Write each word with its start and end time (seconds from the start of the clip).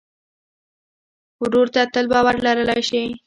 ورور 1.43 1.67
ته 1.73 1.81
تل 1.93 2.05
باور 2.11 2.35
لرلی 2.45 2.81
شې. 2.89 3.01